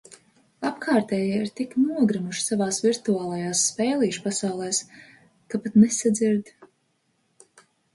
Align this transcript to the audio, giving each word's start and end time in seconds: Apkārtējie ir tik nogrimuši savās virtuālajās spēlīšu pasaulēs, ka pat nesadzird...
Apkārtējie 0.69 1.35
ir 1.41 1.51
tik 1.59 1.75
nogrimuši 1.81 2.43
savās 2.47 2.81
virtuālajās 2.87 3.63
spēlīšu 3.69 4.27
pasaulēs, 4.27 4.83
ka 5.53 5.65
pat 5.69 5.83
nesadzird... 5.85 6.57